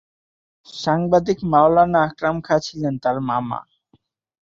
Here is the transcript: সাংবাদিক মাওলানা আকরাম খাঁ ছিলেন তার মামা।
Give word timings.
সাংবাদিক 0.75 1.39
মাওলানা 1.51 1.99
আকরাম 2.07 2.37
খাঁ 2.41 2.59
ছিলেন 2.59 2.93
তার 3.03 3.17
মামা। 3.29 3.59